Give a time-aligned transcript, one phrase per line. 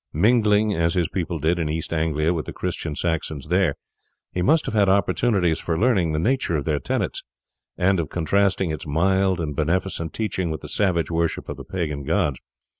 [0.13, 3.75] Mingling as his people did in East Anglia with the Christian Saxons there,
[4.31, 7.21] he must have had opportunities for learning the nature of their tenets,
[7.77, 12.03] and of contrasting its mild and beneficent teaching with the savage worship of the pagan
[12.03, 12.39] gods.